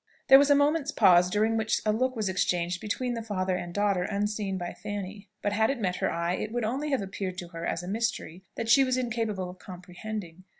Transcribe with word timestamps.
There 0.29 0.39
was 0.39 0.49
a 0.49 0.55
moment's 0.55 0.91
pause, 0.91 1.29
during 1.29 1.57
which 1.57 1.79
a 1.85 1.93
look 1.93 2.15
was 2.15 2.27
exchanged 2.27 2.81
between 2.81 3.13
the 3.13 3.21
father 3.21 3.55
and 3.55 3.71
daughter 3.71 4.01
unseen 4.01 4.57
by 4.57 4.73
Fanny; 4.73 5.29
but 5.43 5.53
had 5.53 5.69
it 5.69 5.79
met 5.79 5.97
her 5.97 6.11
eye, 6.11 6.33
it 6.37 6.51
would 6.51 6.63
only 6.65 6.89
have 6.89 7.03
appeared 7.03 7.37
to 7.37 7.49
her 7.49 7.67
as 7.67 7.83
a 7.83 7.87
mystery 7.87 8.43
that 8.55 8.67
she 8.67 8.83
was 8.83 8.97
incapable 8.97 9.47
of 9.51 9.59
comprehending. 9.59 10.45